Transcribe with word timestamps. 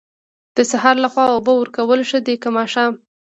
د 0.55 0.57
سهار 0.71 0.95
لخوا 1.05 1.25
اوبه 1.35 1.53
ورکول 1.55 2.01
ښه 2.09 2.19
دي 2.25 2.35
که 2.41 2.49
ماښام؟ 2.57 2.93